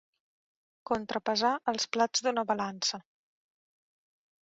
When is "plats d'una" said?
1.99-2.47